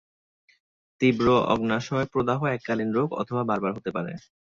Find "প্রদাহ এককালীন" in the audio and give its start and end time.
2.13-2.89